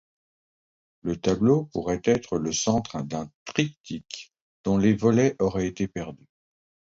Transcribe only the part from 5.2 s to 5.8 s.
auraient